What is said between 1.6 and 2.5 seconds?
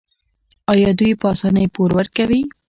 پور ورکوي؟